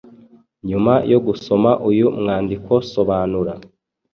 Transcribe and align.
Nyuma 0.69 0.93
yo 1.11 1.19
gusoma 1.25 1.71
uyu 1.89 2.07
mwandiko 2.19 2.71
sobanura. 2.91 3.53